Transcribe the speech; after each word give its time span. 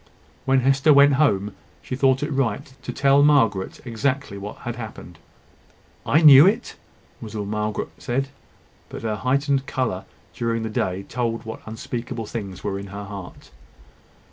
When 0.45 0.61
Hester 0.61 0.91
went 0.93 1.13
home, 1.21 1.53
she 1.83 1.95
thought 1.95 2.23
it 2.23 2.31
right 2.31 2.73
to 2.81 2.91
tell 2.91 3.21
Margaret 3.21 3.79
exactly 3.85 4.35
what 4.35 4.55
had 4.65 4.75
happened. 4.75 5.19
"I 6.07 6.21
knew 6.23 6.47
it?" 6.47 6.75
was 7.21 7.35
all 7.35 7.45
that 7.45 7.51
Margaret 7.51 7.89
said; 7.99 8.29
but 8.89 9.03
her 9.03 9.17
heightened 9.17 9.67
colour 9.67 10.05
during 10.33 10.63
the 10.63 10.71
day 10.71 11.03
told 11.03 11.45
what 11.45 11.61
unspeakable 11.67 12.25
things 12.25 12.63
were 12.63 12.79
in 12.79 12.87
her 12.87 13.03
heart. 13.03 13.51